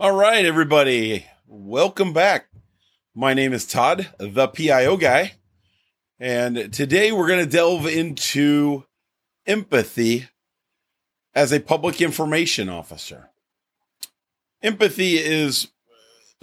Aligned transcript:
All 0.00 0.10
right, 0.10 0.44
everybody, 0.44 1.24
welcome 1.46 2.12
back. 2.12 2.48
My 3.14 3.32
name 3.32 3.52
is 3.52 3.64
Todd, 3.64 4.08
the 4.18 4.48
PIO 4.48 4.96
guy, 4.96 5.34
and 6.18 6.72
today 6.72 7.12
we're 7.12 7.28
going 7.28 7.44
to 7.44 7.50
delve 7.50 7.86
into 7.86 8.86
empathy 9.46 10.26
as 11.32 11.52
a 11.52 11.60
public 11.60 12.02
information 12.02 12.68
officer. 12.68 13.30
Empathy 14.64 15.16
is 15.16 15.68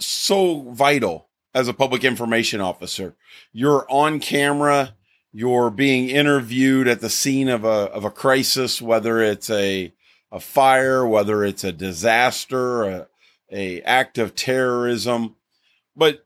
so 0.00 0.62
vital 0.70 1.28
as 1.52 1.68
a 1.68 1.74
public 1.74 2.04
information 2.04 2.62
officer. 2.62 3.16
You're 3.52 3.84
on 3.90 4.18
camera, 4.18 4.94
you're 5.30 5.68
being 5.68 6.08
interviewed 6.08 6.88
at 6.88 7.02
the 7.02 7.10
scene 7.10 7.50
of 7.50 7.64
a 7.64 7.68
of 7.92 8.06
a 8.06 8.10
crisis, 8.10 8.80
whether 8.80 9.20
it's 9.20 9.50
a 9.50 9.92
a 10.32 10.40
fire, 10.40 11.06
whether 11.06 11.44
it's 11.44 11.64
a 11.64 11.72
disaster, 11.72 12.84
a, 12.84 13.08
a 13.52 13.80
act 13.82 14.18
of 14.18 14.34
terrorism, 14.34 15.36
but 15.94 16.24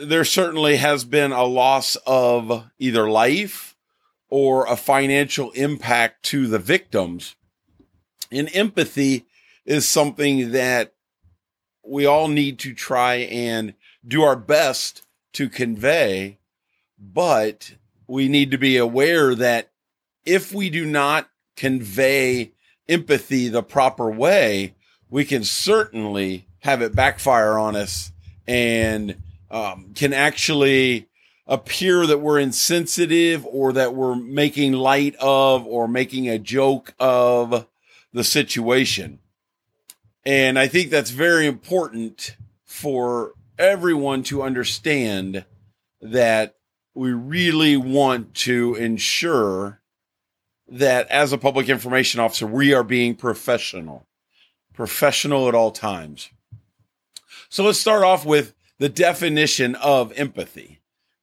there 0.00 0.24
certainly 0.24 0.76
has 0.76 1.04
been 1.04 1.32
a 1.32 1.44
loss 1.44 1.96
of 2.06 2.64
either 2.78 3.10
life 3.10 3.76
or 4.28 4.66
a 4.66 4.76
financial 4.76 5.50
impact 5.52 6.24
to 6.24 6.46
the 6.46 6.58
victims. 6.58 7.36
And 8.30 8.48
empathy 8.54 9.26
is 9.66 9.86
something 9.86 10.52
that 10.52 10.94
we 11.84 12.06
all 12.06 12.28
need 12.28 12.58
to 12.60 12.74
try 12.74 13.16
and 13.16 13.74
do 14.06 14.22
our 14.22 14.36
best 14.36 15.06
to 15.34 15.48
convey, 15.48 16.38
but 16.98 17.74
we 18.06 18.28
need 18.28 18.50
to 18.50 18.58
be 18.58 18.76
aware 18.76 19.34
that 19.34 19.70
if 20.24 20.52
we 20.52 20.70
do 20.70 20.86
not 20.86 21.28
convey 21.56 22.52
empathy 22.88 23.48
the 23.48 23.62
proper 23.62 24.10
way, 24.10 24.74
we 25.10 25.24
can 25.24 25.44
certainly 25.44 26.46
have 26.62 26.82
it 26.82 26.94
backfire 26.94 27.58
on 27.58 27.76
us 27.76 28.12
and 28.46 29.16
um, 29.50 29.92
can 29.94 30.12
actually 30.12 31.08
appear 31.46 32.06
that 32.06 32.18
we're 32.18 32.38
insensitive 32.38 33.44
or 33.46 33.72
that 33.72 33.94
we're 33.94 34.14
making 34.14 34.72
light 34.72 35.14
of 35.20 35.66
or 35.66 35.88
making 35.88 36.28
a 36.28 36.38
joke 36.38 36.94
of 36.98 37.66
the 38.12 38.24
situation. 38.24 39.18
And 40.24 40.58
I 40.58 40.68
think 40.68 40.90
that's 40.90 41.10
very 41.10 41.46
important 41.46 42.36
for 42.64 43.32
everyone 43.58 44.22
to 44.24 44.42
understand 44.42 45.44
that 46.00 46.54
we 46.94 47.12
really 47.12 47.76
want 47.76 48.34
to 48.34 48.76
ensure 48.76 49.80
that 50.68 51.08
as 51.08 51.32
a 51.32 51.38
public 51.38 51.68
information 51.68 52.20
officer, 52.20 52.46
we 52.46 52.72
are 52.72 52.84
being 52.84 53.14
professional, 53.16 54.06
professional 54.72 55.48
at 55.48 55.54
all 55.54 55.72
times. 55.72 56.30
So 57.48 57.64
let's 57.64 57.78
start 57.78 58.02
off 58.02 58.24
with 58.24 58.54
the 58.78 58.88
definition 58.88 59.74
of 59.76 60.12
empathy. 60.12 60.80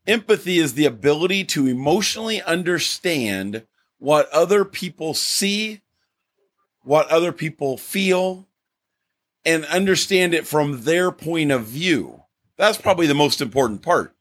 Empathy 0.08 0.58
is 0.58 0.74
the 0.74 0.86
ability 0.86 1.44
to 1.46 1.68
emotionally 1.68 2.42
understand 2.42 3.66
what 3.98 4.30
other 4.30 4.66
people 4.66 5.14
see, 5.14 5.82
what 6.84 7.08
other 7.10 7.32
people 7.32 7.78
feel, 7.78 8.48
and 9.46 9.66
understand 9.66 10.34
it 10.34 10.48
from 10.48 10.84
their 10.84 11.12
point 11.12 11.52
of 11.52 11.66
view. 11.66 12.24
That's 12.58 12.78
probably 12.78 13.08
the 13.08 13.14
most 13.14 13.42
important 13.42 13.82
part 13.82 14.16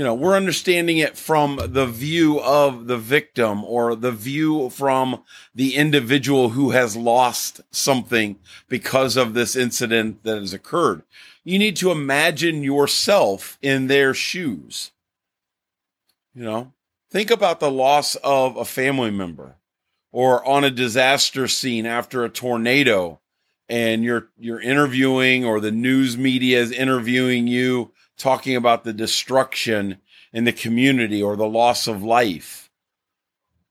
you 0.00 0.04
know, 0.04 0.14
we're 0.14 0.34
understanding 0.34 0.96
it 0.96 1.14
from 1.14 1.60
the 1.62 1.84
view 1.84 2.40
of 2.40 2.86
the 2.86 2.96
victim 2.96 3.62
or 3.62 3.94
the 3.94 4.10
view 4.10 4.70
from 4.70 5.22
the 5.54 5.74
individual 5.74 6.48
who 6.48 6.70
has 6.70 6.96
lost 6.96 7.60
something 7.70 8.38
because 8.66 9.18
of 9.18 9.34
this 9.34 9.54
incident 9.54 10.22
that 10.22 10.38
has 10.38 10.54
occurred. 10.54 11.02
You 11.44 11.58
need 11.58 11.76
to 11.76 11.90
imagine 11.90 12.62
yourself 12.62 13.58
in 13.60 13.88
their 13.88 14.14
shoes. 14.14 14.90
You 16.34 16.44
know, 16.44 16.72
think 17.10 17.30
about 17.30 17.60
the 17.60 17.70
loss 17.70 18.14
of 18.24 18.56
a 18.56 18.64
family 18.64 19.10
member 19.10 19.56
or 20.12 20.42
on 20.48 20.64
a 20.64 20.70
disaster 20.70 21.46
scene 21.46 21.84
after 21.84 22.24
a 22.24 22.30
tornado 22.30 23.20
and 23.68 24.02
you're 24.02 24.28
you're 24.38 24.62
interviewing 24.62 25.44
or 25.44 25.60
the 25.60 25.70
news 25.70 26.16
media 26.16 26.58
is 26.58 26.72
interviewing 26.72 27.46
you 27.46 27.92
talking 28.20 28.56
about 28.56 28.84
the 28.84 28.92
destruction 28.92 29.98
in 30.32 30.44
the 30.44 30.52
community 30.52 31.22
or 31.22 31.36
the 31.36 31.48
loss 31.48 31.86
of 31.86 32.02
life. 32.02 32.70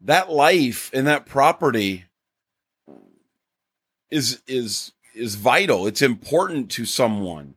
That 0.01 0.31
life 0.31 0.89
and 0.93 1.07
that 1.07 1.25
property 1.25 2.05
is 4.09 4.41
is 4.47 4.93
is 5.13 5.35
vital. 5.35 5.87
It's 5.87 6.01
important 6.01 6.71
to 6.71 6.85
someone. 6.85 7.55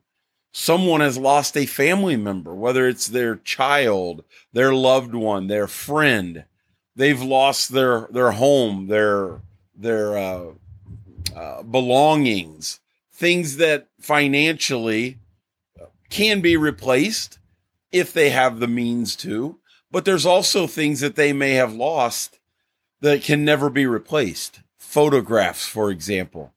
Someone 0.52 1.00
has 1.00 1.16
lost 1.16 1.56
a 1.56 1.64
family 1.64 2.16
member, 2.16 2.54
whether 2.54 2.86
it's 2.86 3.06
their 3.06 3.36
child, 3.36 4.24
their 4.52 4.74
loved 4.74 5.14
one, 5.14 5.46
their 5.46 5.66
friend. 5.66 6.44
They've 6.94 7.22
lost 7.22 7.72
their 7.72 8.08
their 8.10 8.32
home, 8.32 8.88
their 8.88 9.40
their 9.74 10.18
uh, 10.18 10.44
uh, 11.34 11.62
belongings, 11.62 12.80
things 13.12 13.56
that 13.56 13.88
financially 14.00 15.18
can 16.12 16.42
be 16.42 16.58
replaced 16.58 17.38
if 17.90 18.12
they 18.12 18.28
have 18.28 18.60
the 18.60 18.68
means 18.68 19.16
to, 19.16 19.58
but 19.90 20.04
there's 20.04 20.26
also 20.26 20.66
things 20.66 21.00
that 21.00 21.16
they 21.16 21.32
may 21.32 21.52
have 21.52 21.72
lost 21.72 22.38
that 23.00 23.22
can 23.22 23.46
never 23.46 23.70
be 23.70 23.86
replaced. 23.86 24.60
Photographs, 24.78 25.66
for 25.66 25.90
example. 25.90 26.52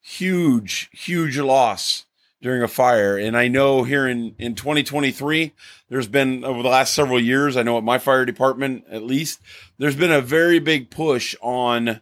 Huge, 0.00 0.88
huge 0.92 1.36
loss 1.38 2.06
during 2.40 2.62
a 2.62 2.68
fire. 2.68 3.18
And 3.18 3.36
I 3.36 3.48
know 3.48 3.82
here 3.82 4.06
in, 4.06 4.36
in 4.38 4.54
2023, 4.54 5.52
there's 5.88 6.06
been 6.06 6.44
over 6.44 6.62
the 6.62 6.68
last 6.68 6.94
several 6.94 7.20
years, 7.20 7.56
I 7.56 7.64
know 7.64 7.78
at 7.78 7.84
my 7.84 7.98
fire 7.98 8.24
department 8.24 8.84
at 8.88 9.02
least, 9.02 9.40
there's 9.78 9.96
been 9.96 10.12
a 10.12 10.20
very 10.20 10.60
big 10.60 10.88
push 10.88 11.34
on 11.42 12.00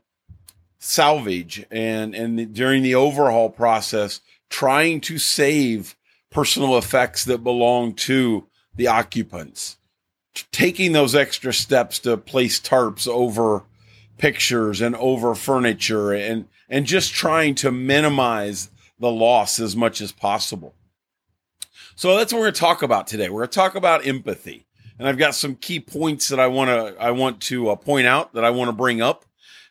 salvage 0.79 1.65
and, 1.71 2.15
and 2.15 2.53
during 2.55 2.83
the 2.83 2.95
overhaul 2.95 3.49
process, 3.49 4.21
trying 4.51 5.01
to 5.01 5.17
save 5.19 5.96
personal 6.37 6.77
effects 6.77 7.25
that 7.25 7.43
belong 7.43 7.95
to 7.95 8.47
the 8.75 8.87
occupants. 8.87 9.79
Taking 10.53 10.93
those 10.93 11.15
extra 11.15 11.51
steps 11.51 11.99
to 12.01 12.19
place 12.19 12.61
tarps 12.61 13.09
over 13.09 13.65
pictures 14.19 14.83
and 14.83 14.95
over 14.97 15.35
furniture 15.35 16.13
and, 16.13 16.47
and 16.69 16.85
just 16.85 17.15
trying 17.15 17.55
to 17.55 17.73
minimize 17.73 18.71
the 18.99 19.11
loss 19.11 19.59
as 19.59 19.75
much 19.75 20.03
as 20.03 20.13
possible. 20.13 20.75
So 21.95 22.15
that's 22.19 22.35
what 22.35 22.41
we're 22.41 22.47
going 22.49 22.55
to 22.55 22.61
talk 22.61 22.83
about 22.83 23.07
today. 23.07 23.31
We're 23.31 23.41
going 23.41 23.49
to 23.49 23.55
talk 23.55 23.75
about 23.75 24.07
empathy. 24.07 24.67
And 24.99 25.09
I've 25.09 25.17
got 25.17 25.35
some 25.35 25.55
key 25.55 25.81
points 25.81 26.29
that 26.29 26.39
I 26.39 26.49
want 26.49 26.69
to, 26.69 27.03
I 27.03 27.13
want 27.13 27.41
to 27.45 27.71
uh, 27.71 27.77
point 27.77 28.07
out 28.07 28.35
that 28.35 28.45
I 28.45 28.51
want 28.51 28.69
to 28.69 28.75
bring 28.75 29.01
up 29.01 29.25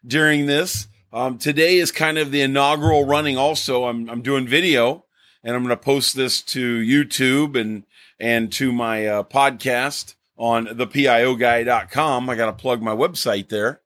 during 0.03 0.47
this. 0.47 0.87
Um, 1.13 1.37
today 1.37 1.77
is 1.77 1.91
kind 1.91 2.17
of 2.17 2.31
the 2.31 2.41
inaugural 2.41 3.05
running 3.05 3.37
also. 3.37 3.85
I'm, 3.85 4.09
I'm 4.09 4.23
doing 4.23 4.47
video 4.47 5.04
and 5.45 5.55
I'm 5.55 5.63
going 5.63 5.69
to 5.69 5.77
post 5.77 6.15
this 6.15 6.41
to 6.41 6.79
YouTube 6.79 7.55
and 7.59 7.83
and 8.19 8.51
to 8.53 8.71
my 8.71 9.05
uh, 9.05 9.23
podcast 9.23 10.15
on 10.37 10.65
thepioguy.com. 10.65 12.29
I 12.29 12.35
got 12.35 12.47
to 12.47 12.53
plug 12.53 12.81
my 12.81 12.95
website 12.95 13.49
there, 13.49 13.81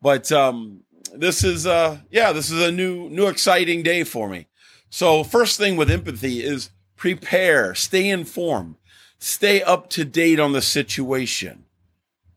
but 0.00 0.30
um, 0.30 0.84
this 1.12 1.42
is 1.42 1.66
uh 1.66 1.98
yeah, 2.10 2.32
this 2.32 2.50
is 2.50 2.62
a 2.62 2.70
new 2.70 3.10
new 3.10 3.26
exciting 3.26 3.82
day 3.82 4.04
for 4.04 4.28
me. 4.28 4.46
So 4.88 5.24
first 5.24 5.58
thing 5.58 5.76
with 5.76 5.90
empathy 5.90 6.42
is 6.42 6.70
prepare, 6.96 7.74
stay 7.74 8.08
informed, 8.08 8.76
stay 9.18 9.62
up 9.62 9.90
to 9.90 10.04
date 10.04 10.38
on 10.38 10.52
the 10.52 10.62
situation. 10.62 11.64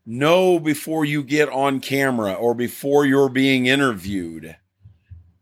Know 0.06 0.60
before 0.60 1.06
you 1.06 1.24
get 1.24 1.48
on 1.48 1.80
camera 1.80 2.34
or 2.34 2.54
before 2.54 3.06
you're 3.06 3.30
being 3.30 3.68
interviewed 3.68 4.58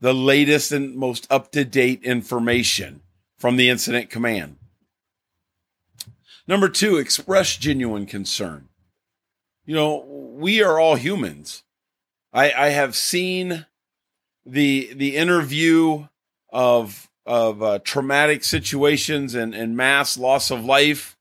the 0.02 0.14
latest 0.14 0.72
and 0.72 0.96
most 0.96 1.28
up 1.32 1.52
to 1.52 1.64
date 1.64 2.04
information 2.04 3.02
from 3.42 3.56
the 3.56 3.70
incident 3.70 4.12
command. 4.12 4.56
Number 6.48 6.70
two, 6.70 6.98
express 6.98 7.58
genuine 7.58 8.06
concern. 8.06 8.70
You 9.66 9.74
know, 9.74 10.06
we 10.38 10.62
are 10.62 10.80
all 10.80 10.96
humans. 10.96 11.64
I, 12.32 12.52
I 12.52 12.70
have 12.70 12.96
seen 12.96 13.66
the 14.46 14.94
the 14.94 15.16
interview 15.16 16.08
of 16.52 17.10
of 17.26 17.64
uh, 17.64 17.80
traumatic 17.80 18.44
situations 18.44 19.34
and, 19.34 19.56
and 19.56 19.76
mass 19.76 20.20
loss 20.20 20.52
of 20.52 20.64
life, 20.64 21.18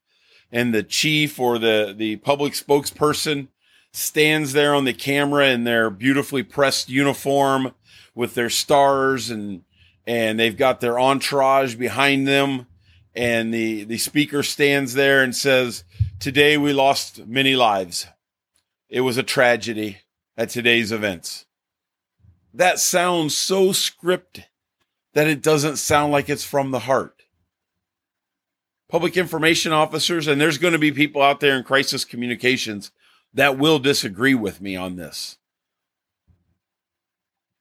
and 0.51 0.75
the 0.75 0.83
chief 0.83 1.39
or 1.39 1.57
the 1.57 1.93
the 1.97 2.17
public 2.17 2.53
spokesperson 2.53 3.47
stands 3.93 4.53
there 4.53 4.75
on 4.75 4.85
the 4.85 4.93
camera 4.93 5.47
in 5.47 5.63
their 5.63 5.89
beautifully 5.89 6.43
pressed 6.43 6.87
uniform 6.87 7.73
with 8.13 8.35
their 8.35 8.49
stars 8.49 9.31
and 9.31 9.63
and 10.05 10.39
they've 10.39 10.57
got 10.57 10.81
their 10.81 10.99
entourage 10.99 11.75
behind 11.75 12.27
them 12.27 12.67
and 13.13 13.53
the 13.53 13.83
the 13.83 13.97
speaker 13.97 14.43
stands 14.43 14.93
there 14.93 15.21
and 15.23 15.35
says 15.35 15.83
today 16.19 16.57
we 16.57 16.73
lost 16.73 17.25
many 17.27 17.55
lives 17.55 18.07
it 18.89 19.01
was 19.01 19.17
a 19.17 19.23
tragedy 19.23 19.99
at 20.37 20.49
today's 20.49 20.91
events 20.91 21.45
that 22.53 22.79
sounds 22.79 23.35
so 23.35 23.69
scripted 23.69 24.45
that 25.13 25.27
it 25.27 25.41
doesn't 25.41 25.77
sound 25.77 26.11
like 26.11 26.29
it's 26.29 26.43
from 26.43 26.71
the 26.71 26.79
heart. 26.79 27.23
Public 28.89 29.15
information 29.15 29.71
officers, 29.71 30.27
and 30.27 30.39
there's 30.39 30.57
going 30.57 30.73
to 30.73 30.79
be 30.79 30.91
people 30.91 31.21
out 31.21 31.39
there 31.39 31.57
in 31.57 31.63
crisis 31.63 32.03
communications 32.03 32.91
that 33.33 33.57
will 33.57 33.79
disagree 33.79 34.35
with 34.35 34.59
me 34.59 34.75
on 34.75 34.97
this. 34.97 35.37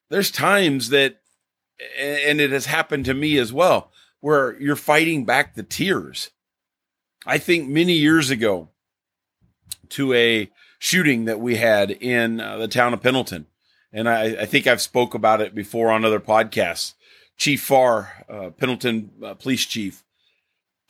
There's 0.09 0.33
times 0.33 0.89
that, 0.89 1.20
and 1.99 2.41
it 2.41 2.51
has 2.51 2.67
happened 2.67 3.05
to 3.07 3.15
me 3.15 3.39
as 3.39 3.53
well, 3.53 3.91
where 4.21 4.61
you're 4.61 4.77
fighting 4.77 5.25
back 5.25 5.55
the 5.55 5.63
tears. 5.63 6.31
I 7.27 7.39
think 7.39 7.69
many 7.69 7.93
years 7.95 8.31
ago, 8.31 8.69
to 9.91 10.15
a 10.15 10.51
shooting 10.79 11.27
that 11.27 11.41
we 11.41 11.57
had 11.57 11.91
in 11.91 12.41
uh, 12.41 12.57
the 12.57 12.69
town 12.69 12.95
of 12.95 13.03
Pendleton, 13.03 13.47
and 13.93 14.09
I, 14.09 14.43
I, 14.43 14.47
think 14.47 14.67
I've 14.67 14.81
spoke 14.81 15.15
about 15.15 15.41
it 15.41 15.55
before 15.55 15.91
on 15.91 16.05
other 16.05 16.21
podcasts. 16.21 16.95
Chief 17.37 17.61
Farr, 17.61 18.25
uh, 18.29 18.51
Pendleton 18.51 19.11
uh, 19.25 19.35
Police 19.35 19.67
Chief, 19.67 20.05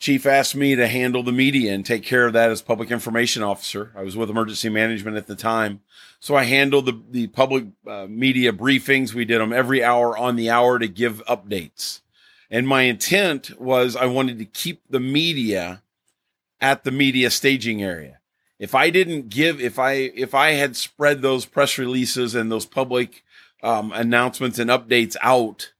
Chief 0.01 0.25
asked 0.25 0.55
me 0.55 0.75
to 0.75 0.87
handle 0.87 1.21
the 1.21 1.31
media 1.31 1.71
and 1.71 1.85
take 1.85 2.01
care 2.01 2.25
of 2.25 2.33
that 2.33 2.49
as 2.49 2.63
public 2.63 2.89
information 2.89 3.43
officer. 3.43 3.91
I 3.95 4.01
was 4.01 4.17
with 4.17 4.31
emergency 4.31 4.67
management 4.67 5.15
at 5.15 5.27
the 5.27 5.35
time. 5.35 5.81
So 6.19 6.35
I 6.35 6.45
handled 6.45 6.87
the, 6.87 6.99
the 7.11 7.27
public 7.27 7.65
uh, 7.85 8.07
media 8.09 8.51
briefings. 8.51 9.13
We 9.13 9.25
did 9.25 9.39
them 9.39 9.53
every 9.53 9.83
hour 9.83 10.17
on 10.17 10.37
the 10.37 10.49
hour 10.49 10.79
to 10.79 10.87
give 10.87 11.23
updates. 11.27 11.99
And 12.49 12.67
my 12.67 12.81
intent 12.81 13.61
was 13.61 13.95
I 13.95 14.07
wanted 14.07 14.39
to 14.39 14.45
keep 14.45 14.81
the 14.89 14.99
media 14.99 15.83
at 16.59 16.83
the 16.83 16.91
media 16.91 17.29
staging 17.29 17.83
area. 17.83 18.21
If 18.57 18.73
I 18.73 18.89
didn't 18.89 19.29
give, 19.29 19.61
if 19.61 19.77
I, 19.77 19.91
if 19.91 20.33
I 20.33 20.53
had 20.53 20.75
spread 20.75 21.21
those 21.21 21.45
press 21.45 21.77
releases 21.77 22.33
and 22.33 22.51
those 22.51 22.65
public 22.65 23.23
um, 23.61 23.91
announcements 23.91 24.57
and 24.57 24.71
updates 24.71 25.15
out 25.21 25.73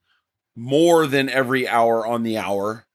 more 0.55 1.07
than 1.07 1.27
every 1.27 1.67
hour 1.67 2.05
on 2.05 2.21
the 2.21 2.37
hour, 2.37 2.85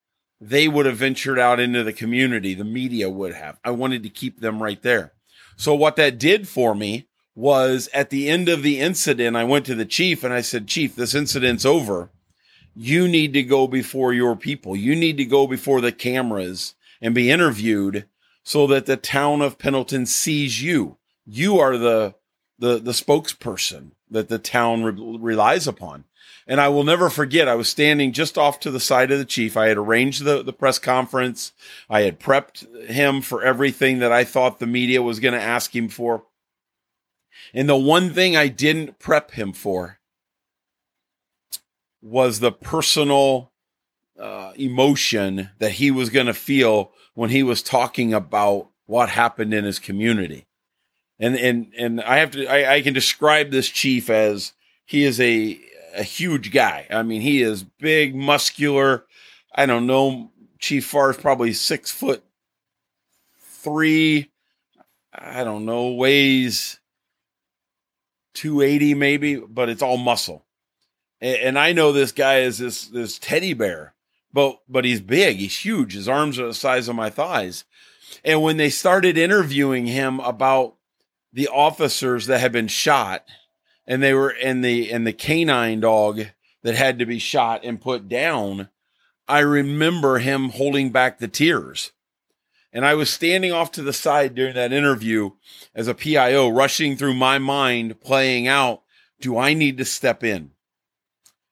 they 0.49 0.69
would 0.69 0.87
have 0.87 0.97
ventured 0.97 1.39
out 1.39 1.59
into 1.59 1.83
the 1.83 1.93
community. 1.93 2.55
The 2.55 2.65
media 2.65 3.11
would 3.11 3.35
have. 3.35 3.59
I 3.65 3.73
wanted 3.73 4.05
to 4.05 4.09
keep 4.09 4.41
them 4.41 4.63
right 4.63 4.81
there. 4.81 5.13
So 5.57 5.75
what 5.75 5.97
that 5.97 6.19
did 6.19 6.47
for 6.47 6.75
me 6.75 7.09
was 7.35 7.89
at 7.93 8.11
the 8.11 8.29
end 8.29 8.49
of 8.49 8.63
the 8.63 8.79
incident, 8.79 9.37
I 9.37 9.45
went 9.45 9.67
to 9.67 9.75
the 9.75 9.85
chief 9.85 10.23
and 10.23 10.33
I 10.33 10.43
said, 10.43 10.69
Chief, 10.69 10.95
this 10.95 11.15
incident's 11.15 11.65
over. 11.65 12.11
You 12.75 13.09
need 13.09 13.33
to 13.33 13.43
go 13.43 13.67
before 13.67 14.13
your 14.13 14.37
people. 14.37 14.77
You 14.77 14.95
need 14.95 15.17
to 15.17 15.25
go 15.25 15.47
before 15.47 15.81
the 15.81 15.93
cameras 15.93 16.75
and 17.01 17.15
be 17.15 17.31
interviewed 17.31 18.07
so 18.45 18.67
that 18.69 18.87
the 18.87 18.97
town 18.97 19.43
of 19.43 19.59
Pendleton 19.59 20.07
sees 20.07 20.63
you. 20.63 20.99
You 21.25 21.59
are 21.59 21.77
the, 21.77 22.15
the, 22.59 22.79
the 22.79 22.93
spokesperson 22.93 23.93
that 24.11 24.29
the 24.29 24.39
town 24.39 24.83
re- 24.83 25.19
relies 25.19 25.67
upon. 25.67 26.05
And 26.47 26.61
I 26.61 26.69
will 26.69 26.85
never 26.85 27.11
forget, 27.11 27.49
I 27.49 27.57
was 27.57 27.69
standing 27.69 28.13
just 28.13 28.39
off 28.39 28.61
to 28.61 28.71
the 28.71 28.79
side 28.79 29.11
of 29.11 29.19
the 29.19 29.25
chief. 29.25 29.57
I 29.57 29.67
had 29.67 29.77
arranged 29.77 30.25
the, 30.25 30.45
the 30.45 30.53
press 30.53 30.79
conference. 30.79 31.53
I 31.91 32.03
had 32.03 32.21
prepped 32.21 32.87
him 32.87 33.21
for 33.21 33.43
everything 33.43 33.99
that 33.99 34.13
I 34.13 34.23
thought 34.23 34.61
the 34.61 34.67
media 34.67 35.03
was 35.03 35.19
going 35.19 35.35
to 35.35 35.43
ask 35.43 35.75
him 35.75 35.89
for. 35.89 36.25
And 37.53 37.69
the 37.69 37.77
one 37.77 38.15
thing 38.15 38.37
I 38.37 38.49
didn't 38.49 38.99
prep 38.99 39.33
him 39.33 39.53
for 39.53 39.99
was 42.01 42.39
the 42.39 42.53
personal 42.53 43.51
uh, 44.19 44.53
emotion 44.57 45.51
that 45.59 45.73
he 45.73 45.91
was 45.91 46.11
going 46.11 46.27
to 46.27 46.35
feel 46.35 46.93
when 47.15 47.31
he 47.31 47.43
was 47.43 47.63
talking 47.63 48.15
about 48.15 48.69
what 48.87 49.09
happened 49.09 49.53
in 49.53 49.65
his 49.65 49.79
community. 49.79 50.47
And 51.19 51.37
and 51.37 51.73
and 51.77 52.01
I 52.01 52.19
have 52.19 52.33
to 52.33 52.47
I, 52.47 52.75
I 52.77 52.83
can 52.83 52.93
describe 52.93 53.51
this 53.51 53.69
chief 53.69 54.11
as 54.11 54.53
he 54.85 55.05
is 55.05 55.21
a 55.21 55.59
a 55.95 56.03
huge 56.03 56.53
guy. 56.53 56.87
I 56.91 57.03
mean, 57.03 57.23
he 57.23 57.43
is 57.43 57.63
big, 57.63 58.15
muscular. 58.15 59.07
I 59.55 59.67
don't 59.67 59.87
know. 59.87 60.31
Chief 60.59 60.85
Farr 60.85 61.11
is 61.11 61.17
probably 61.17 61.53
six 61.53 61.91
foot 61.91 62.23
three. 63.41 64.31
I 65.13 65.45
don't 65.45 65.65
know, 65.65 65.93
weighs 65.93 66.79
280 68.35 68.95
maybe, 68.95 69.37
but 69.37 69.69
it's 69.69 69.83
all 69.83 69.97
muscle. 69.97 70.45
And, 71.21 71.37
and 71.39 71.59
I 71.59 71.73
know 71.73 71.91
this 71.91 72.13
guy 72.13 72.41
is 72.41 72.59
this 72.59 72.87
this 72.87 73.19
teddy 73.19 73.55
bear, 73.55 73.95
but 74.33 74.61
but 74.69 74.85
he's 74.85 75.01
big, 75.01 75.39
he's 75.39 75.59
huge. 75.59 75.95
His 75.95 76.09
arms 76.09 76.39
are 76.39 76.47
the 76.47 76.55
size 76.55 76.89
of 76.89 76.97
my 76.97 77.11
thighs. 77.11 77.65
And 78.25 78.43
when 78.43 78.57
they 78.57 78.71
started 78.71 79.19
interviewing 79.19 79.87
him 79.87 80.21
about 80.21 80.77
the 81.33 81.49
officers 81.49 82.27
that 82.27 82.41
had 82.41 82.53
been 82.53 82.69
shot, 82.69 83.25
and 83.87 84.03
they 84.03 84.15
were 84.15 84.31
in 84.31 84.63
the 84.63 84.91
in 84.91 85.05
the 85.05 85.13
canine 85.13 85.81
dog 85.81 86.27
that 86.63 86.75
had 86.75 86.99
to 86.99 87.07
be 87.07 87.19
shot 87.19 87.65
and 87.65 87.81
put 87.81 88.09
down, 88.09 88.69
I 89.29 89.41
remember 89.41 90.19
him 90.19 90.51
holding 90.51 90.91
back 90.91 91.19
the 91.19 91.29
tears. 91.29 91.93
And 92.73 92.85
I 92.85 92.95
was 92.95 93.09
standing 93.09 93.53
off 93.53 93.71
to 93.73 93.83
the 93.83 93.93
side 93.93 94.35
during 94.35 94.55
that 94.55 94.73
interview 94.73 95.31
as 95.75 95.89
a 95.89 95.95
PIO, 95.95 96.49
rushing 96.49 96.97
through 96.97 97.15
my 97.15 97.39
mind, 97.39 98.01
playing 98.01 98.49
out, 98.49 98.83
do 99.21 99.39
I 99.39 99.55
need 99.55 99.79
to 99.79 99.85
step 99.85 100.23
in? 100.23 100.51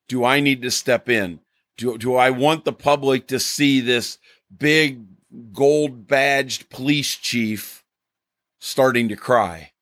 Do 0.09 0.25
I 0.25 0.41
need 0.41 0.63
to 0.63 0.71
step 0.71 1.09
in? 1.09 1.41
Do, 1.77 1.97
do 1.97 2.15
I 2.17 2.31
want 2.31 2.65
the 2.65 2.73
public 2.73 3.29
to 3.29 3.41
see 3.41 3.81
this 3.81 4.19
big 4.55 5.05
gold 5.53 6.07
badged 6.07 6.69
police 6.69 7.17
chief 7.17 7.84
starting 8.65 9.09
to 9.09 9.17
cry? 9.17 9.73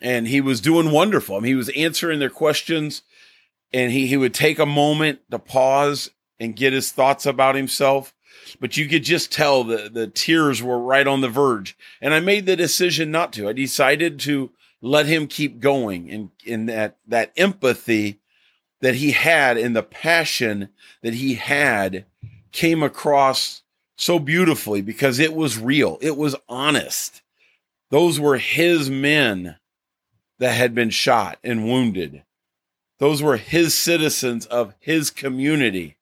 and 0.00 0.28
he 0.28 0.40
was 0.40 0.60
doing 0.60 0.90
wonderful. 0.90 1.36
I 1.36 1.40
mean, 1.40 1.48
he 1.48 1.54
was 1.54 1.70
answering 1.70 2.18
their 2.18 2.30
questions 2.30 3.02
and 3.72 3.92
he, 3.92 4.06
he 4.06 4.16
would 4.16 4.34
take 4.34 4.58
a 4.58 4.66
moment 4.66 5.20
to 5.30 5.38
pause 5.38 6.10
and 6.38 6.56
get 6.56 6.72
his 6.72 6.92
thoughts 6.92 7.26
about 7.26 7.54
himself. 7.54 8.14
But 8.60 8.76
you 8.76 8.88
could 8.88 9.02
just 9.02 9.32
tell 9.32 9.64
the, 9.64 9.90
the 9.92 10.06
tears 10.06 10.62
were 10.62 10.78
right 10.78 11.06
on 11.06 11.20
the 11.20 11.28
verge. 11.28 11.76
And 12.00 12.14
I 12.14 12.20
made 12.20 12.46
the 12.46 12.56
decision 12.56 13.10
not 13.10 13.32
to. 13.34 13.48
I 13.48 13.52
decided 13.52 14.20
to 14.20 14.50
let 14.80 15.06
him 15.06 15.26
keep 15.26 15.58
going 15.58 16.10
and 16.10 16.30
in 16.44 16.66
that, 16.66 16.96
that 17.06 17.32
empathy 17.36 18.20
that 18.80 18.94
he 18.94 19.10
had 19.10 19.58
and 19.58 19.74
the 19.74 19.82
passion 19.82 20.68
that 21.02 21.14
he 21.14 21.34
had 21.34 22.04
came 22.52 22.82
across 22.82 23.62
so 23.96 24.20
beautifully 24.20 24.80
because 24.80 25.18
it 25.18 25.34
was 25.34 25.58
real. 25.58 25.98
It 26.00 26.16
was 26.16 26.36
honest. 26.48 27.22
Those 27.90 28.20
were 28.20 28.38
his 28.38 28.90
men 28.90 29.56
that 30.38 30.52
had 30.52 30.74
been 30.74 30.90
shot 30.90 31.38
and 31.42 31.64
wounded. 31.64 32.22
Those 32.98 33.22
were 33.22 33.36
his 33.36 33.74
citizens 33.74 34.46
of 34.46 34.74
his 34.80 35.10
community 35.10 35.96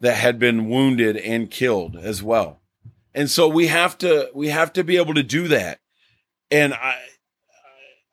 that 0.00 0.14
had 0.14 0.38
been 0.38 0.68
wounded 0.68 1.16
and 1.16 1.50
killed 1.50 1.96
as 1.96 2.22
well. 2.22 2.60
And 3.14 3.28
so 3.28 3.48
we 3.48 3.66
have 3.66 3.98
to 3.98 4.30
we 4.34 4.48
have 4.48 4.72
to 4.74 4.84
be 4.84 4.96
able 4.96 5.14
to 5.14 5.22
do 5.22 5.48
that. 5.48 5.80
And 6.50 6.74
I 6.74 6.96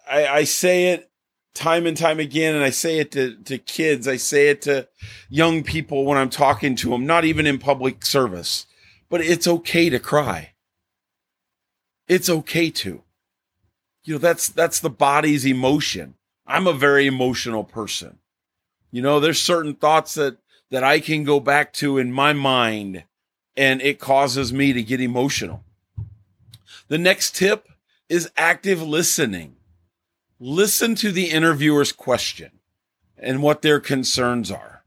I, 0.10 0.28
I 0.28 0.44
say 0.44 0.94
it 0.94 1.12
time 1.54 1.86
and 1.86 1.96
time 1.96 2.20
again, 2.20 2.54
and 2.54 2.64
I 2.64 2.70
say 2.70 3.00
it 3.00 3.12
to, 3.12 3.36
to 3.46 3.58
kids, 3.58 4.08
I 4.08 4.18
say 4.18 4.50
it 4.50 4.62
to 4.64 4.88
young 5.30 5.64
people 5.64 6.06
when 6.06 6.18
I'm 6.18 6.30
talking 6.30 6.76
to 6.78 6.90
them, 6.90 7.06
not 7.06 7.26
even 7.26 7.48
in 7.48 7.60
public 7.60 8.06
service, 8.06 8.66
but 9.10 9.22
it's 9.22 9.48
okay 9.48 9.90
to 9.90 10.00
cry. 10.00 10.52
It's 12.08 12.30
okay 12.30 12.70
to. 12.70 13.02
You 14.04 14.14
know 14.14 14.20
that's 14.20 14.48
that's 14.50 14.80
the 14.80 14.90
body's 14.90 15.46
emotion. 15.46 16.16
I'm 16.46 16.68
a 16.68 16.74
very 16.74 17.08
emotional 17.08 17.64
person. 17.64 18.20
You 18.92 19.02
know 19.02 19.20
there's 19.20 19.42
certain 19.42 19.74
thoughts 19.74 20.14
that 20.14 20.38
that 20.72 20.84
i 20.84 21.00
can 21.00 21.24
go 21.24 21.40
back 21.40 21.74
to 21.74 21.98
in 21.98 22.12
my 22.12 22.34
mind 22.34 23.04
and 23.56 23.82
it 23.82 24.00
causes 24.00 24.52
me 24.54 24.74
to 24.74 24.84
get 24.84 25.02
emotional. 25.02 25.64
The 26.88 26.98
next 26.98 27.36
tip 27.36 27.70
is 28.10 28.30
active 28.38 28.82
listening. 28.82 29.56
Listen 30.40 30.94
to 30.96 31.12
the 31.12 31.30
interviewer's 31.30 31.92
question 31.92 32.52
and 33.18 33.42
what 33.42 33.62
their 33.62 33.80
concerns 33.80 34.52
are. 34.52 34.84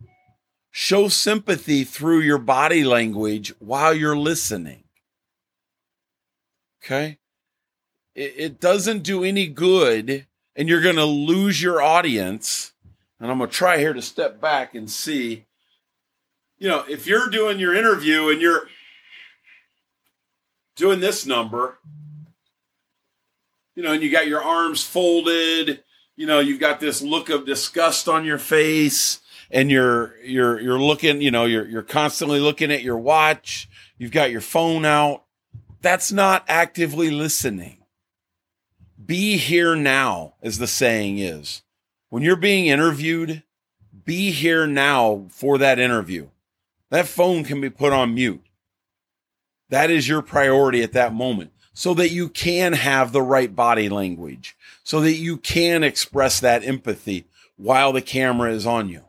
Show 0.70 1.08
sympathy 1.08 1.82
through 1.82 2.20
your 2.20 2.38
body 2.38 2.84
language 2.84 3.52
while 3.58 3.94
you're 3.94 4.16
listening 4.16 4.84
okay 6.88 7.18
it, 8.14 8.34
it 8.36 8.60
doesn't 8.60 9.02
do 9.02 9.22
any 9.22 9.46
good 9.46 10.26
and 10.56 10.68
you're 10.68 10.80
going 10.80 10.96
to 10.96 11.04
lose 11.04 11.62
your 11.62 11.80
audience. 11.80 12.72
And 13.20 13.30
I'm 13.30 13.38
going 13.38 13.48
to 13.48 13.56
try 13.56 13.78
here 13.78 13.92
to 13.92 14.02
step 14.02 14.40
back 14.40 14.74
and 14.74 14.90
see. 14.90 15.46
You 16.58 16.68
know, 16.68 16.84
if 16.88 17.06
you're 17.06 17.30
doing 17.30 17.60
your 17.60 17.74
interview 17.74 18.28
and 18.28 18.40
you're 18.40 18.68
doing 20.74 20.98
this 20.98 21.24
number, 21.24 21.78
you 23.76 23.84
know, 23.84 23.92
and 23.92 24.02
you 24.02 24.10
got 24.10 24.26
your 24.26 24.42
arms 24.42 24.82
folded, 24.82 25.84
you 26.16 26.26
know, 26.26 26.40
you've 26.40 26.58
got 26.58 26.80
this 26.80 27.00
look 27.00 27.28
of 27.28 27.46
disgust 27.46 28.08
on 28.08 28.24
your 28.24 28.38
face 28.38 29.20
and 29.52 29.70
you're 29.70 30.16
you're 30.24 30.60
you're 30.60 30.80
looking, 30.80 31.20
you 31.20 31.30
know, 31.30 31.44
you're 31.44 31.68
you're 31.68 31.82
constantly 31.82 32.40
looking 32.40 32.72
at 32.72 32.82
your 32.82 32.98
watch, 32.98 33.68
you've 33.96 34.10
got 34.10 34.32
your 34.32 34.40
phone 34.40 34.84
out. 34.84 35.22
That's 35.80 36.10
not 36.10 36.44
actively 36.48 37.10
listening. 37.10 37.78
Be 39.04 39.36
here 39.36 39.76
now, 39.76 40.34
as 40.42 40.58
the 40.58 40.66
saying 40.66 41.18
is. 41.18 41.62
When 42.08 42.22
you're 42.22 42.36
being 42.36 42.66
interviewed, 42.66 43.42
be 44.04 44.32
here 44.32 44.66
now 44.66 45.26
for 45.30 45.58
that 45.58 45.78
interview. 45.78 46.28
That 46.90 47.06
phone 47.06 47.44
can 47.44 47.60
be 47.60 47.70
put 47.70 47.92
on 47.92 48.14
mute. 48.14 48.44
That 49.68 49.90
is 49.90 50.08
your 50.08 50.22
priority 50.22 50.82
at 50.82 50.94
that 50.94 51.14
moment 51.14 51.52
so 51.74 51.94
that 51.94 52.10
you 52.10 52.28
can 52.28 52.72
have 52.72 53.12
the 53.12 53.22
right 53.22 53.54
body 53.54 53.88
language, 53.88 54.56
so 54.82 55.00
that 55.00 55.14
you 55.14 55.36
can 55.36 55.84
express 55.84 56.40
that 56.40 56.64
empathy 56.64 57.24
while 57.56 57.92
the 57.92 58.02
camera 58.02 58.50
is 58.50 58.66
on 58.66 58.88
you. 58.88 59.04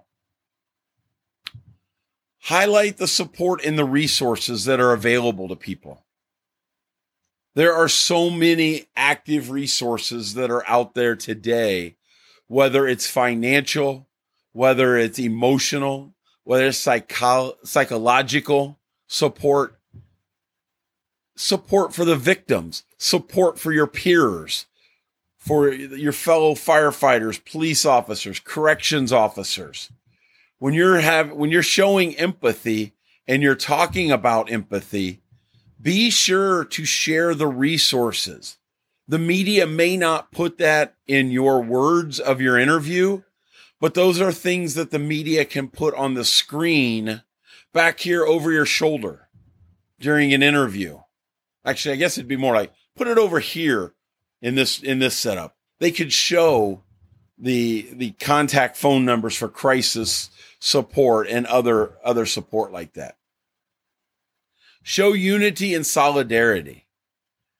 Highlight 2.41 2.97
the 2.97 3.07
support 3.07 3.65
and 3.65 3.75
the 3.75 3.85
resources 3.85 4.65
that 4.65 4.79
are 4.79 4.93
available 4.93 5.47
to 5.47 5.55
people. 5.55 6.03
There 7.55 7.73
are 7.73 7.89
so 7.89 8.29
many 8.29 8.85
active 8.95 9.49
resources 9.49 10.35
that 10.35 10.51
are 10.51 10.67
out 10.67 10.93
there 10.93 11.15
today, 11.15 11.95
whether 12.47 12.87
it's 12.87 13.07
financial, 13.07 14.07
whether 14.51 14.97
it's 14.97 15.19
emotional, 15.19 16.13
whether 16.43 16.67
it's 16.67 16.77
psycho- 16.77 17.57
psychological 17.63 18.79
support, 19.07 19.79
support 21.35 21.93
for 21.93 22.05
the 22.05 22.15
victims, 22.15 22.83
support 22.97 23.59
for 23.59 23.71
your 23.71 23.87
peers, 23.87 24.67
for 25.37 25.71
your 25.71 26.11
fellow 26.11 26.53
firefighters, 26.53 27.43
police 27.43 27.85
officers, 27.85 28.39
corrections 28.39 29.11
officers. 29.11 29.91
When 30.59 30.73
you're 30.73 30.99
have 30.99 31.31
when 31.31 31.49
you're 31.49 31.63
showing 31.63 32.15
empathy 32.17 32.93
and 33.27 33.41
you're 33.41 33.55
talking 33.55 34.11
about 34.11 34.51
empathy, 34.51 35.21
be 35.81 36.09
sure 36.09 36.65
to 36.65 36.85
share 36.85 37.33
the 37.33 37.47
resources. 37.47 38.57
The 39.07 39.19
media 39.19 39.65
may 39.65 39.97
not 39.97 40.31
put 40.31 40.57
that 40.59 40.95
in 41.07 41.31
your 41.31 41.61
words 41.61 42.19
of 42.19 42.41
your 42.41 42.57
interview, 42.57 43.23
but 43.79 43.93
those 43.93 44.19
are 44.21 44.31
things 44.31 44.75
that 44.75 44.91
the 44.91 44.99
media 44.99 45.45
can 45.45 45.69
put 45.69 45.95
on 45.95 46.13
the 46.13 46.25
screen 46.25 47.23
back 47.73 47.99
here 48.01 48.25
over 48.25 48.51
your 48.51 48.65
shoulder 48.65 49.29
during 49.99 50.33
an 50.33 50.43
interview. 50.43 50.99
Actually, 51.65 51.93
I 51.93 51.97
guess 51.97 52.17
it'd 52.17 52.27
be 52.27 52.35
more 52.35 52.53
like 52.53 52.73
put 52.95 53.07
it 53.07 53.17
over 53.17 53.39
here 53.39 53.93
in 54.41 54.55
this 54.55 54.81
in 54.81 54.99
this 54.99 55.15
setup. 55.15 55.55
They 55.79 55.91
could 55.91 56.13
show 56.13 56.83
the 57.37 57.89
the 57.93 58.11
contact 58.11 58.77
phone 58.77 59.05
numbers 59.05 59.35
for 59.35 59.47
crisis 59.47 60.29
support 60.59 61.27
and 61.27 61.45
other 61.47 61.97
other 62.03 62.25
support 62.25 62.71
like 62.71 62.93
that. 62.93 63.15
Show 64.81 65.13
unity 65.13 65.73
and 65.75 65.85
solidarity. 65.85 66.87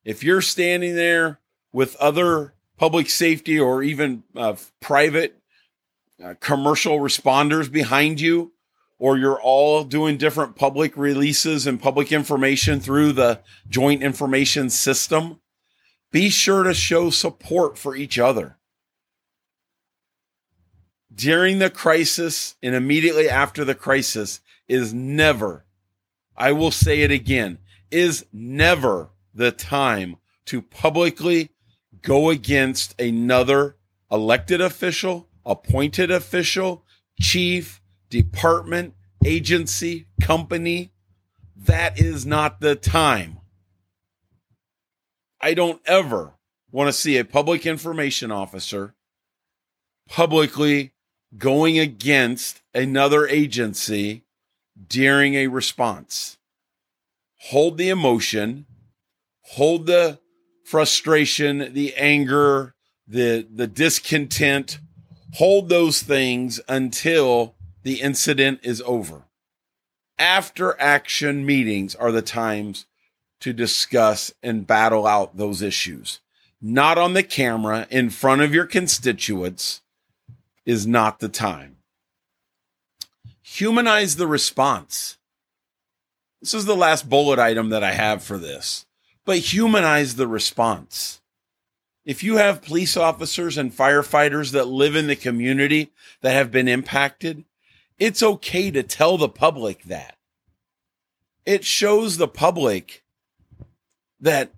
If 0.03 0.23
you're 0.23 0.41
standing 0.41 0.95
there 0.95 1.39
with 1.71 1.95
other 1.97 2.53
public 2.77 3.09
safety 3.09 3.59
or 3.59 3.83
even 3.83 4.23
uh, 4.35 4.55
private 4.79 5.37
uh, 6.23 6.33
commercial 6.39 6.99
responders 6.99 7.71
behind 7.71 8.19
you, 8.19 8.53
or 8.97 9.17
you're 9.17 9.41
all 9.41 9.83
doing 9.83 10.17
different 10.17 10.55
public 10.55 10.95
releases 10.97 11.65
and 11.65 11.81
public 11.81 12.11
information 12.11 12.79
through 12.79 13.13
the 13.13 13.39
joint 13.69 14.03
information 14.03 14.69
system, 14.69 15.39
be 16.11 16.29
sure 16.29 16.63
to 16.63 16.73
show 16.73 17.09
support 17.09 17.77
for 17.77 17.95
each 17.95 18.19
other. 18.19 18.57
During 21.13 21.59
the 21.59 21.69
crisis 21.69 22.55
and 22.61 22.75
immediately 22.75 23.29
after 23.29 23.63
the 23.63 23.75
crisis 23.75 24.41
is 24.67 24.93
never, 24.93 25.65
I 26.39 26.53
will 26.53 26.71
say 26.71 27.01
it 27.01 27.11
again, 27.11 27.59
is 27.91 28.25
never 28.31 29.09
the 29.35 29.51
time 29.51 30.15
to 30.45 30.61
publicly 30.61 31.49
go 32.01 32.29
against 32.29 32.99
another 32.99 33.75
elected 34.09 34.61
official, 34.61 35.27
appointed 35.45 36.09
official, 36.09 36.85
chief, 37.19 37.81
department, 38.09 38.93
agency, 39.25 40.07
company. 40.21 40.93
That 41.57 41.99
is 41.99 42.25
not 42.25 42.61
the 42.61 42.75
time. 42.75 43.39
I 45.41 45.53
don't 45.53 45.81
ever 45.85 46.35
want 46.71 46.87
to 46.87 46.93
see 46.93 47.17
a 47.17 47.25
public 47.25 47.65
information 47.65 48.31
officer 48.31 48.95
publicly 50.07 50.93
going 51.37 51.77
against 51.77 52.61
another 52.73 53.27
agency 53.27 54.23
during 54.87 55.35
a 55.35 55.47
response. 55.47 56.37
Hold 57.49 57.77
the 57.77 57.89
emotion, 57.89 58.65
hold 59.41 59.85
the 59.85 60.19
frustration, 60.65 61.73
the 61.73 61.95
anger, 61.95 62.75
the, 63.07 63.47
the 63.51 63.67
discontent, 63.67 64.79
hold 65.33 65.69
those 65.69 66.01
things 66.01 66.59
until 66.67 67.55
the 67.83 68.01
incident 68.01 68.59
is 68.63 68.81
over. 68.85 69.23
After 70.17 70.79
action 70.79 71.45
meetings 71.45 71.95
are 71.95 72.11
the 72.11 72.21
times 72.21 72.85
to 73.39 73.53
discuss 73.53 74.33
and 74.43 74.67
battle 74.67 75.07
out 75.07 75.37
those 75.37 75.61
issues. 75.61 76.19
Not 76.61 76.97
on 76.97 77.13
the 77.13 77.23
camera 77.23 77.87
in 77.89 78.09
front 78.09 78.41
of 78.41 78.53
your 78.53 78.65
constituents 78.65 79.81
is 80.65 80.85
not 80.85 81.19
the 81.19 81.29
time. 81.29 81.77
Humanize 83.53 84.15
the 84.15 84.27
response. 84.27 85.17
This 86.39 86.53
is 86.53 86.65
the 86.65 86.75
last 86.75 87.09
bullet 87.09 87.39
item 87.39 87.69
that 87.69 87.83
I 87.83 87.93
have 87.93 88.23
for 88.23 88.37
this, 88.37 88.85
but 89.25 89.39
humanize 89.39 90.15
the 90.15 90.27
response. 90.27 91.19
If 92.05 92.23
you 92.23 92.37
have 92.37 92.61
police 92.61 92.95
officers 92.95 93.57
and 93.57 93.75
firefighters 93.75 94.51
that 94.51 94.67
live 94.67 94.95
in 94.95 95.07
the 95.07 95.15
community 95.15 95.91
that 96.21 96.33
have 96.33 96.51
been 96.51 96.67
impacted, 96.67 97.43
it's 97.97 98.21
okay 98.21 98.69
to 98.69 98.83
tell 98.83 99.17
the 99.17 99.27
public 99.27 99.83
that. 99.83 100.15
It 101.43 101.65
shows 101.65 102.17
the 102.17 102.27
public 102.27 103.03
that 104.21 104.53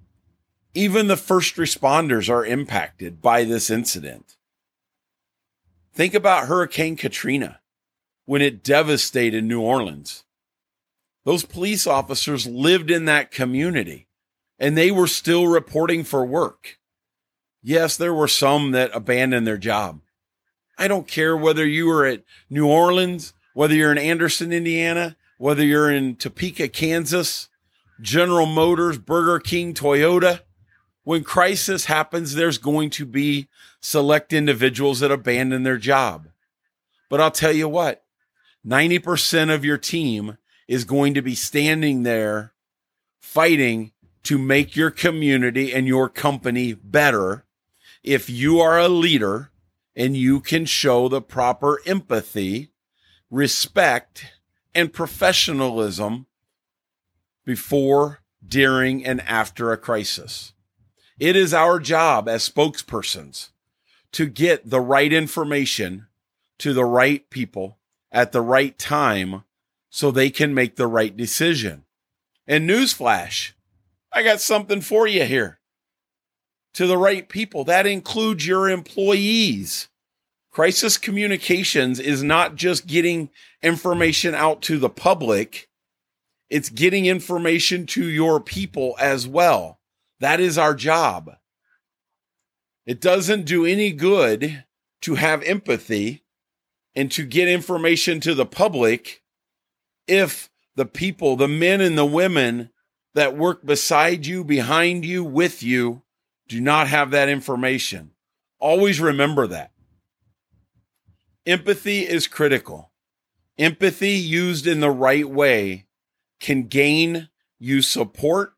even 0.73 1.07
the 1.07 1.17
first 1.17 1.55
responders 1.55 2.29
are 2.29 2.45
impacted 2.45 3.21
by 3.21 3.45
this 3.45 3.69
incident. 3.69 4.35
Think 5.93 6.13
about 6.13 6.47
Hurricane 6.47 6.97
Katrina 6.97 7.61
when 8.31 8.41
it 8.41 8.63
devastated 8.63 9.43
New 9.43 9.59
Orleans. 9.59 10.23
Those 11.25 11.43
police 11.43 11.85
officers 11.85 12.47
lived 12.47 12.89
in 12.89 13.03
that 13.03 13.29
community 13.29 14.07
and 14.57 14.77
they 14.77 14.89
were 14.89 15.05
still 15.05 15.47
reporting 15.47 16.05
for 16.05 16.25
work. 16.25 16.79
Yes, 17.61 17.97
there 17.97 18.13
were 18.13 18.29
some 18.29 18.71
that 18.71 18.89
abandoned 18.93 19.45
their 19.45 19.57
job. 19.57 19.99
I 20.77 20.87
don't 20.87 21.09
care 21.09 21.35
whether 21.35 21.67
you 21.67 21.87
were 21.87 22.05
at 22.05 22.23
New 22.49 22.65
Orleans, 22.65 23.33
whether 23.53 23.73
you're 23.73 23.91
in 23.91 23.97
Anderson, 23.97 24.53
Indiana, 24.53 25.17
whether 25.37 25.65
you're 25.65 25.91
in 25.91 26.15
Topeka, 26.15 26.69
Kansas, 26.69 27.49
General 27.99 28.45
Motors, 28.45 28.97
Burger 28.97 29.39
King, 29.39 29.73
Toyota. 29.73 30.39
When 31.03 31.25
crisis 31.25 31.83
happens, 31.83 32.35
there's 32.35 32.59
going 32.59 32.91
to 32.91 33.05
be 33.05 33.49
select 33.81 34.31
individuals 34.31 35.01
that 35.01 35.11
abandon 35.11 35.63
their 35.63 35.75
job. 35.77 36.29
But 37.09 37.19
I'll 37.19 37.29
tell 37.29 37.51
you 37.51 37.67
what, 37.67 38.05
90% 38.65 39.53
of 39.53 39.65
your 39.65 39.77
team 39.77 40.37
is 40.67 40.85
going 40.85 41.13
to 41.13 41.21
be 41.21 41.35
standing 41.35 42.03
there 42.03 42.53
fighting 43.19 43.91
to 44.23 44.37
make 44.37 44.75
your 44.75 44.91
community 44.91 45.73
and 45.73 45.87
your 45.87 46.09
company 46.09 46.73
better. 46.73 47.45
If 48.03 48.29
you 48.29 48.59
are 48.59 48.79
a 48.79 48.87
leader 48.87 49.51
and 49.95 50.15
you 50.15 50.39
can 50.39 50.65
show 50.65 51.07
the 51.07 51.21
proper 51.21 51.81
empathy, 51.85 52.71
respect, 53.29 54.25
and 54.73 54.93
professionalism 54.93 56.27
before, 57.45 58.21
during, 58.45 59.05
and 59.05 59.21
after 59.21 59.71
a 59.71 59.77
crisis. 59.77 60.53
It 61.19 61.35
is 61.35 61.53
our 61.53 61.79
job 61.79 62.27
as 62.27 62.47
spokespersons 62.47 63.49
to 64.13 64.25
get 64.27 64.69
the 64.69 64.81
right 64.81 65.11
information 65.11 66.07
to 66.59 66.73
the 66.73 66.85
right 66.85 67.29
people 67.29 67.77
at 68.11 68.31
the 68.31 68.41
right 68.41 68.77
time 68.77 69.43
so 69.89 70.11
they 70.11 70.29
can 70.29 70.53
make 70.53 70.75
the 70.75 70.87
right 70.87 71.15
decision. 71.15 71.85
And 72.47 72.69
newsflash, 72.69 73.51
I 74.11 74.23
got 74.23 74.41
something 74.41 74.81
for 74.81 75.07
you 75.07 75.25
here. 75.25 75.59
To 76.75 76.87
the 76.87 76.97
right 76.97 77.27
people, 77.27 77.63
that 77.65 77.85
includes 77.85 78.47
your 78.47 78.69
employees. 78.69 79.89
Crisis 80.51 80.97
communications 80.97 81.99
is 81.99 82.23
not 82.23 82.55
just 82.55 82.87
getting 82.87 83.29
information 83.61 84.35
out 84.35 84.61
to 84.63 84.77
the 84.77 84.89
public. 84.89 85.69
It's 86.49 86.69
getting 86.69 87.05
information 87.05 87.85
to 87.87 88.05
your 88.05 88.39
people 88.39 88.95
as 88.99 89.27
well. 89.27 89.79
That 90.19 90.39
is 90.39 90.57
our 90.57 90.75
job. 90.75 91.37
It 92.85 92.99
doesn't 92.99 93.45
do 93.45 93.65
any 93.65 93.91
good 93.91 94.63
to 95.01 95.15
have 95.15 95.43
empathy 95.43 96.23
and 96.95 97.11
to 97.11 97.23
get 97.23 97.47
information 97.47 98.19
to 98.21 98.33
the 98.33 98.45
public 98.45 99.23
if 100.07 100.49
the 100.75 100.85
people, 100.85 101.35
the 101.35 101.47
men 101.47 101.81
and 101.81 101.97
the 101.97 102.05
women 102.05 102.69
that 103.13 103.37
work 103.37 103.65
beside 103.65 104.25
you, 104.25 104.43
behind 104.43 105.05
you, 105.05 105.23
with 105.23 105.61
you, 105.63 106.03
do 106.47 106.59
not 106.61 106.87
have 106.87 107.11
that 107.11 107.29
information. 107.29 108.11
Always 108.59 108.99
remember 108.99 109.47
that. 109.47 109.71
empathy 111.45 112.01
is 112.07 112.27
critical. 112.27 112.91
Empathy 113.57 114.11
used 114.11 114.67
in 114.67 114.79
the 114.79 114.91
right 114.91 115.27
way 115.29 115.85
can 116.39 116.63
gain 116.63 117.29
you 117.59 117.81
support, 117.81 118.53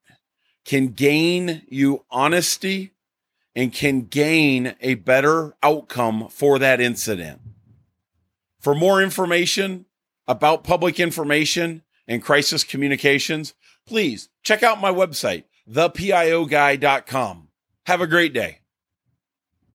can 0.65 0.89
gain 0.89 1.63
you 1.67 2.05
honesty, 2.09 2.93
and 3.55 3.73
can 3.73 4.01
gain 4.03 4.75
a 4.81 4.95
better 4.95 5.55
outcome 5.61 6.27
for 6.29 6.57
that 6.59 6.79
incident. 6.79 7.41
For 8.63 8.73
more 8.73 9.03
information 9.03 9.87
about 10.25 10.63
public 10.63 10.97
information 10.97 11.83
and 12.07 12.23
crisis 12.23 12.63
communications, 12.63 13.53
please 13.85 14.29
check 14.41 14.63
out 14.63 14.79
my 14.79 14.89
website, 14.89 15.43
thepioguy.com. 15.69 17.49
Have 17.85 17.99
a 17.99 18.07
great 18.07 18.31
day. 18.31 18.59